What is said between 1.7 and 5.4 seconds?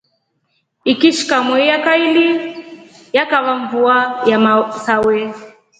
kaili yakava mvua ya masawe.